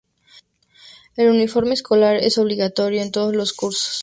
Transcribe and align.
El 1.15 1.29
uniforme 1.29 1.75
escolar 1.75 2.15
es 2.15 2.39
obligatorio 2.39 3.03
en 3.03 3.11
todos 3.11 3.35
los 3.35 3.53
cursos. 3.53 3.99